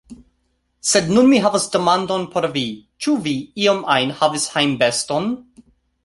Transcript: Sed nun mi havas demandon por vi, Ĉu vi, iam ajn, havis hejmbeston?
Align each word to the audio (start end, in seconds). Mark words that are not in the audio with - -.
Sed 0.91 1.09
nun 1.17 1.27
mi 1.33 1.41
havas 1.43 1.67
demandon 1.75 2.23
por 2.35 2.47
vi, 2.55 2.63
Ĉu 3.05 3.13
vi, 3.27 3.33
iam 3.65 3.83
ajn, 3.97 4.15
havis 4.23 4.47
hejmbeston? 4.55 5.29